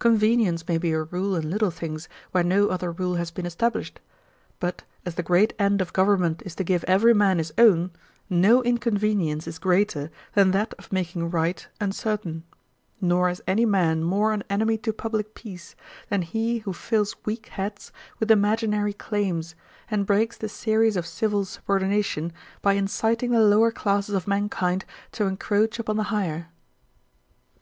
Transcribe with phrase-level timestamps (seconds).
[0.00, 4.00] Convenience may be a rule in little things, where no other rule has been established.
[4.58, 7.92] But as the great end of government is to give every man his own,
[8.28, 12.42] no inconvenience is greater than that of making right uncertain.
[13.00, 15.76] Nor is any man more an enemy to publick peace,
[16.08, 19.54] than he who fills weak heads with imaginary claims,
[19.88, 25.26] and breaks the series of civil subordination, by inciting the lower classes of mankind to
[25.26, 26.48] encroach upon the higher.